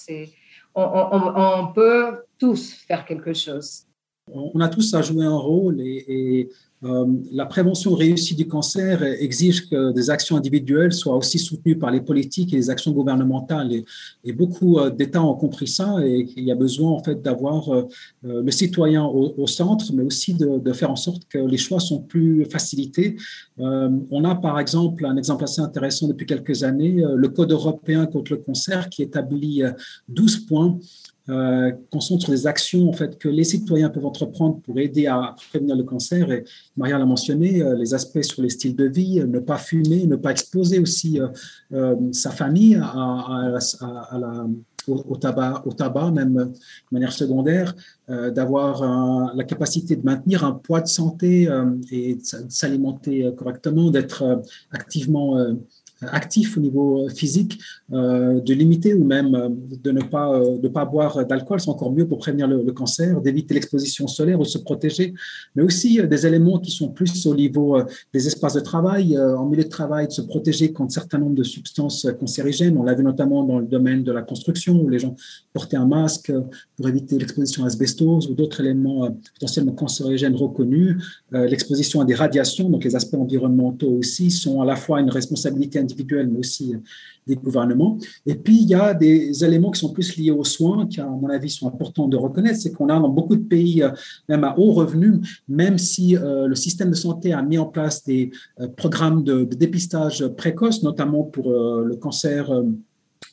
on 0.75 1.73
peut 1.75 2.25
tous 2.38 2.75
faire 2.87 3.06
quelque 3.06 3.33
chose 3.33 3.87
on 4.32 4.60
a 4.60 4.68
tous 4.68 4.94
à 4.94 5.02
jouer 5.02 5.24
un 5.24 5.36
rôle 5.36 5.80
et, 5.80 6.48
euh, 6.82 7.06
la 7.32 7.46
prévention 7.46 7.94
réussie 7.94 8.34
du 8.34 8.46
cancer 8.46 9.02
exige 9.02 9.70
que 9.70 9.92
des 9.92 10.10
actions 10.10 10.36
individuelles 10.36 10.92
soient 10.92 11.16
aussi 11.16 11.38
soutenues 11.38 11.78
par 11.78 11.90
les 11.90 12.02
politiques 12.02 12.52
et 12.52 12.56
les 12.56 12.68
actions 12.68 12.92
gouvernementales. 12.92 13.72
Et, 14.22 14.32
beaucoup 14.34 14.78
euh, 14.78 14.90
d'États 14.90 15.22
ont 15.22 15.34
compris 15.34 15.66
ça 15.66 15.96
et 16.04 16.26
il 16.36 16.44
y 16.44 16.52
a 16.52 16.54
besoin 16.54 16.90
en 16.90 17.02
fait 17.02 17.22
d'avoir 17.22 17.72
euh, 17.72 17.88
le 18.22 18.50
citoyen 18.50 19.02
au, 19.06 19.46
centre, 19.46 19.92
mais 19.94 20.02
aussi 20.02 20.34
de, 20.34 20.72
faire 20.72 20.90
en 20.90 20.96
sorte 20.96 21.22
que 21.26 21.38
les 21.38 21.56
choix 21.56 21.80
sont 21.80 22.00
plus 22.00 22.44
facilités. 22.44 23.16
on 23.58 24.24
a 24.24 24.34
par 24.34 24.58
exemple 24.58 25.06
un 25.06 25.16
exemple 25.16 25.44
assez 25.44 25.60
intéressant 25.60 26.08
depuis 26.08 26.26
quelques 26.26 26.64
années, 26.64 27.02
le 27.14 27.28
Code 27.28 27.52
européen 27.52 28.06
contre 28.06 28.32
le 28.32 28.38
cancer 28.38 28.90
qui 28.90 29.02
établit 29.02 29.62
12 30.08 30.46
points 30.46 30.78
euh, 31.30 31.72
concentre 31.90 32.22
sur 32.22 32.32
des 32.32 32.46
actions 32.46 32.88
en 32.88 32.92
fait, 32.92 33.18
que 33.18 33.28
les 33.30 33.44
citoyens 33.44 33.88
peuvent 33.88 34.04
entreprendre 34.04 34.60
pour 34.60 34.78
aider 34.78 35.06
à 35.06 35.34
prévenir 35.50 35.74
le 35.74 35.82
cancer. 35.82 36.30
Et 36.30 36.44
Maria 36.76 36.98
l'a 36.98 37.06
mentionné, 37.06 37.62
euh, 37.62 37.76
les 37.76 37.94
aspects 37.94 38.22
sur 38.22 38.42
les 38.42 38.50
styles 38.50 38.76
de 38.76 38.84
vie, 38.84 39.24
ne 39.26 39.38
pas 39.38 39.56
fumer, 39.56 40.06
ne 40.06 40.16
pas 40.16 40.32
exposer 40.32 40.78
aussi 40.78 41.20
euh, 41.20 41.28
euh, 41.72 41.96
sa 42.12 42.30
famille 42.30 42.78
au, 44.86 45.16
tabac, 45.16 45.62
au 45.64 45.72
tabac, 45.72 46.10
même 46.10 46.34
de 46.34 46.52
manière 46.90 47.12
secondaire, 47.12 47.74
d'avoir 48.06 49.34
la 49.34 49.44
capacité 49.44 49.96
de 49.96 50.04
maintenir 50.04 50.44
un 50.44 50.52
poids 50.52 50.82
de 50.82 50.88
santé 50.88 51.48
et 51.90 52.16
de 52.16 52.20
s'alimenter 52.50 53.32
correctement, 53.34 53.90
d'être 53.90 54.42
activement 54.70 55.38
actif 56.12 56.56
au 56.56 56.61
niveau 56.61 57.08
physique, 57.08 57.58
euh, 57.92 58.40
de 58.40 58.54
limiter 58.54 58.94
ou 58.94 59.04
même 59.04 59.34
euh, 59.34 59.49
de 59.50 59.90
ne 59.90 60.00
pas, 60.00 60.32
euh, 60.32 60.58
de 60.58 60.68
pas 60.68 60.84
boire 60.84 61.25
d'alcool, 61.26 61.61
c'est 61.61 61.68
encore 61.68 61.92
mieux 61.92 62.06
pour 62.06 62.18
prévenir 62.18 62.49
le, 62.49 62.73
cancer, 62.73 63.20
d'éviter 63.20 63.54
l'exposition 63.54 64.06
solaire 64.06 64.40
ou 64.40 64.42
de 64.42 64.49
se 64.49 64.58
protéger, 64.58 65.14
mais 65.54 65.62
aussi 65.62 66.00
des 66.02 66.26
éléments 66.26 66.58
qui 66.58 66.70
sont 66.70 66.88
plus 66.88 67.26
au 67.26 67.34
niveau 67.34 67.80
des 68.12 68.26
espaces 68.26 68.54
de 68.54 68.61
travail, 68.61 69.18
en 69.18 69.46
milieu 69.46 69.64
de 69.64 69.68
travail, 69.68 70.08
de 70.08 70.12
se 70.12 70.23
protéger 70.23 70.73
contre 70.73 70.92
un 70.92 71.00
certain 71.00 71.18
nombre 71.18 71.37
de 71.37 71.42
substances 71.42 72.06
cancérigènes. 72.18 72.76
On 72.76 72.82
l'a 72.82 72.94
vu 72.94 73.04
notamment 73.04 73.44
dans 73.44 73.58
le 73.58 73.66
domaine 73.66 74.02
de 74.02 74.12
la 74.12 74.23
construction 74.23 74.80
où 74.80 74.88
les 74.88 74.99
gens 74.99 75.14
portaient 75.52 75.76
un 75.76 75.87
masque 75.87 76.32
pour 76.76 76.88
éviter 76.88 77.18
l'exposition 77.18 77.62
à 77.62 77.66
l'asbestose 77.66 78.28
ou 78.28 78.34
d'autres 78.34 78.61
éléments 78.61 79.16
potentiellement 79.34 79.73
cancérigènes 79.73 80.34
reconnus. 80.34 80.96
L'exposition 81.30 82.00
à 82.00 82.04
des 82.04 82.14
radiations, 82.14 82.68
donc 82.68 82.84
les 82.84 82.96
aspects 82.96 83.14
environnementaux 83.14 83.99
aussi, 83.99 84.30
sont 84.30 84.61
à 84.61 84.64
la 84.64 84.76
fois 84.76 85.00
une 85.00 85.11
responsabilité 85.11 85.78
individuelle 85.78 85.93
mais 85.96 86.38
aussi 86.38 86.74
euh, 86.74 86.78
des 87.26 87.36
gouvernements. 87.36 87.98
Et 88.26 88.34
puis, 88.34 88.56
il 88.56 88.68
y 88.68 88.74
a 88.74 88.92
des 88.94 89.44
éléments 89.44 89.70
qui 89.70 89.80
sont 89.80 89.92
plus 89.92 90.16
liés 90.16 90.30
aux 90.30 90.44
soins, 90.44 90.86
qui, 90.86 91.00
à 91.00 91.06
mon 91.06 91.28
avis, 91.28 91.50
sont 91.50 91.66
importants 91.68 92.08
de 92.08 92.16
reconnaître. 92.16 92.60
C'est 92.60 92.72
qu'on 92.72 92.88
a 92.88 92.98
dans 92.98 93.08
beaucoup 93.08 93.36
de 93.36 93.42
pays, 93.42 93.82
euh, 93.82 93.90
même 94.28 94.44
à 94.44 94.58
haut 94.58 94.72
revenu, 94.72 95.20
même 95.48 95.78
si 95.78 96.16
euh, 96.16 96.46
le 96.46 96.54
système 96.54 96.90
de 96.90 96.96
santé 96.96 97.32
a 97.32 97.42
mis 97.42 97.58
en 97.58 97.66
place 97.66 98.04
des 98.04 98.30
programmes 98.76 99.22
de, 99.24 99.44
dépistage 99.44 100.26
précoce, 100.36 100.82
notamment 100.82 101.22
pour 101.22 101.50
le 101.50 101.94
cancer 101.96 102.50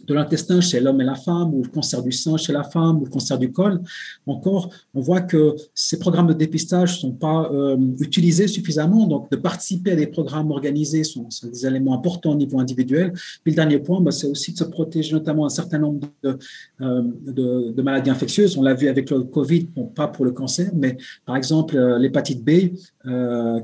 de 0.05 0.13
l'intestin 0.13 0.61
chez 0.61 0.79
l'homme 0.79 1.01
et 1.01 1.05
la 1.05 1.15
femme, 1.15 1.53
ou 1.53 1.63
le 1.63 1.69
cancer 1.69 2.01
du 2.01 2.11
sein 2.11 2.37
chez 2.37 2.53
la 2.53 2.63
femme, 2.63 2.97
ou 3.01 3.05
le 3.05 3.09
cancer 3.09 3.37
du 3.37 3.51
col. 3.51 3.81
Encore, 4.25 4.69
on 4.93 5.01
voit 5.01 5.21
que 5.21 5.55
ces 5.73 5.99
programmes 5.99 6.27
de 6.27 6.33
dépistage 6.33 6.95
ne 6.95 6.99
sont 6.99 7.11
pas 7.11 7.49
euh, 7.51 7.77
utilisés 7.99 8.47
suffisamment, 8.47 9.07
donc 9.07 9.29
de 9.31 9.35
participer 9.35 9.91
à 9.91 9.95
des 9.95 10.07
programmes 10.07 10.51
organisés 10.51 11.03
sont, 11.03 11.27
des 11.43 11.65
éléments 11.65 11.93
importants 11.93 12.31
au 12.31 12.35
niveau 12.35 12.59
individuel. 12.59 13.13
Puis 13.43 13.51
le 13.51 13.55
dernier 13.55 13.79
point, 13.79 14.01
bah, 14.01 14.11
c'est 14.11 14.27
aussi 14.27 14.53
de 14.53 14.57
se 14.57 14.63
protéger 14.63 15.13
notamment 15.13 15.45
un 15.45 15.49
certain 15.49 15.79
nombre 15.79 16.07
de, 16.23 16.37
euh, 16.81 17.03
de, 17.27 17.81
maladies 17.81 18.09
infectieuses. 18.09 18.57
On 18.57 18.61
l'a 18.61 18.73
vu 18.73 18.87
avec 18.87 19.09
le 19.09 19.23
Covid, 19.23 19.67
pas 19.95 20.07
pour 20.07 20.25
le 20.25 20.31
cancer, 20.31 20.71
mais 20.73 20.97
par 21.25 21.35
exemple 21.35 21.77
euh, 21.77 21.97
l'hépatite 21.97 22.43
B, 22.43 22.49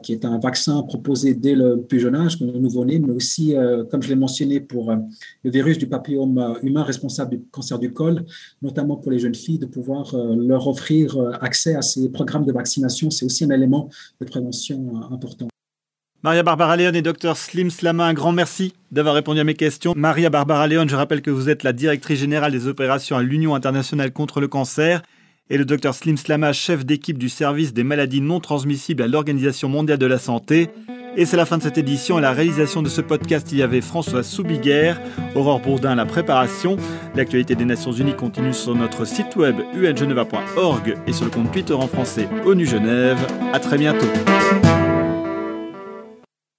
qui 0.04 0.14
est 0.14 0.26
un 0.26 0.40
vaccin 0.40 0.82
proposé 0.84 1.34
dès 1.34 1.56
le 1.56 1.82
plus 1.82 2.00
jeune 2.00 2.16
âge, 2.16 2.40
le 2.40 2.52
nouveau-né, 2.60 3.00
mais 3.00 3.14
aussi, 3.14 3.56
comme 3.92 4.02
je 4.02 4.10
l'ai 4.10 4.16
mentionné, 4.16 4.60
pour 4.60 4.92
le 5.44 5.52
virus 5.52 5.78
du 5.78 5.88
papillon 5.88 6.36
euh, 6.38 6.54
humain 6.64 6.84
responsable 6.84 7.32
du 7.32 7.44
cancer 7.52 7.80
du 7.80 7.94
col, 7.94 8.26
notamment 8.62 8.96
pour 8.98 9.12
les 9.12 9.20
jeunes 9.20 9.36
filles, 9.36 9.60
de 9.60 9.66
pouvoir 9.66 10.14
euh, 10.14 10.36
leur 10.36 10.68
offrir 10.68 11.18
euh, 11.18 11.32
accès 11.42 11.76
à 11.76 11.82
ces 11.82 12.10
programmes 12.10 12.46
de 12.46 12.52
vaccination. 12.52 13.10
C'est 13.10 13.26
aussi 13.26 13.44
un 13.44 13.50
élément 13.50 13.90
de 14.20 14.26
prévention 14.26 15.04
important. 15.12 15.48
Maria 16.24 16.44
Barbara 16.44 16.76
Léon 16.76 16.94
et 16.94 17.02
Dr 17.02 17.38
Slim 17.38 17.70
Slama, 17.70 18.06
un 18.06 18.14
grand 18.14 18.32
merci 18.32 18.74
d'avoir 18.92 19.16
répondu 19.16 19.40
à 19.40 19.44
mes 19.44 19.54
questions. 19.54 19.94
Maria 19.96 20.30
Barbara 20.30 20.68
Léon, 20.68 20.88
je 20.88 20.96
rappelle 20.96 21.22
que 21.22 21.30
vous 21.32 21.48
êtes 21.48 21.64
la 21.64 21.74
directrice 21.74 22.20
générale 22.20 22.52
des 22.52 22.68
opérations 22.68 23.16
à 23.16 23.24
l'Union 23.24 23.56
internationale 23.56 24.12
contre 24.12 24.42
le 24.42 24.48
cancer 24.48 25.04
et 25.50 25.58
le 25.58 25.66
Dr 25.66 25.94
Slim 25.94 26.18
Slama, 26.18 26.54
chef 26.54 26.86
d'équipe 26.86 27.18
du 27.18 27.30
service 27.30 27.74
des 27.74 27.84
maladies 27.84 28.22
non 28.22 28.40
transmissibles 28.40 29.04
à 29.04 29.08
l'Organisation 29.08 29.70
mondiale 29.70 29.98
de 29.98 30.06
la 30.06 30.20
santé. 30.20 30.70
Et 31.16 31.26
c'est 31.26 31.38
la 31.38 31.46
fin 31.46 31.58
de 31.58 31.64
cette 31.64 31.78
édition. 31.78 32.18
À 32.18 32.22
la 32.22 32.32
réalisation 32.32 32.84
de 32.84 32.90
ce 32.90 33.02
podcast, 33.02 33.52
il 33.52 33.58
y 33.58 33.64
avait 33.64 33.82
François 33.82 34.22
Soubiguerre, 34.22 35.02
Aurore 35.36 35.62
Bourdin 35.62 35.96
la 35.96 36.06
préparation. 36.06 36.78
L'actualité 37.16 37.56
des 37.56 37.66
Nations 37.66 37.92
Unies 37.92 38.16
continue 38.16 38.54
sur 38.54 38.76
notre 38.76 39.06
site 39.06 39.36
web 39.36 39.56
ungeneva.org 39.74 40.96
et 41.08 41.14
sur 41.14 41.26
le 41.26 41.32
compte 41.32 41.52
Twitter 41.52 41.74
en 41.74 41.88
français 41.88 42.30
ONU 42.46 42.68
Genève. 42.68 43.18
À 43.52 43.60
très 43.60 43.78
bientôt. 43.78 44.08